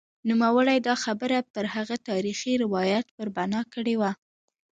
[0.29, 4.11] نوموړي دا خبره پر هغه تاریخي روایت پر بنا کړې وه.